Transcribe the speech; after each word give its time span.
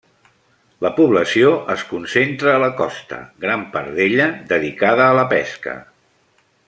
La 0.85 0.89
població 0.99 1.51
es 1.73 1.83
concentra 1.91 2.55
a 2.55 2.63
la 2.63 2.71
costa, 2.79 3.19
gran 3.45 3.67
part 3.77 3.93
d'ella 3.99 4.27
dedicada 4.55 5.07
a 5.11 5.15
la 5.21 5.27
pesca. 5.37 5.77